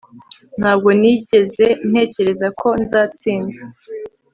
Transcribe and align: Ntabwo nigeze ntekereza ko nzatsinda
Ntabwo 0.59 0.89
nigeze 0.99 1.65
ntekereza 1.89 2.47
ko 2.59 2.67
nzatsinda 2.83 3.57